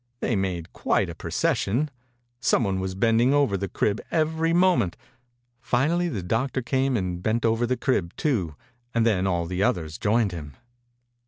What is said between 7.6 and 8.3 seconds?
the crib,